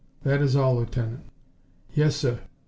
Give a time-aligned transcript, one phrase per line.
[0.23, 1.25] That is all, Lieutenant."
[1.93, 2.39] "Yes, sir.